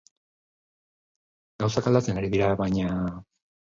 Gauzak 1.63 1.93
aldatzen 1.93 2.25
ari 2.25 2.35
dira, 2.37 2.53
baina... 2.67 3.01